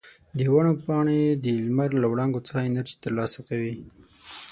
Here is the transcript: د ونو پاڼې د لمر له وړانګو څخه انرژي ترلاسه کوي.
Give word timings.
د 0.37 0.39
ونو 0.53 0.73
پاڼې 0.85 1.21
د 1.43 1.45
لمر 1.65 1.89
له 2.01 2.07
وړانګو 2.11 2.45
څخه 2.47 2.59
انرژي 2.67 2.95
ترلاسه 3.03 3.39
کوي. 3.49 3.75